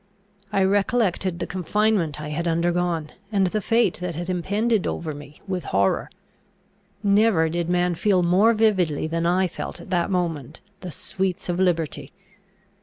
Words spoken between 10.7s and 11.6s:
the sweets of